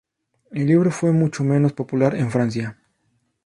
[0.49, 2.75] El libro fue mucho menos popular en Francia.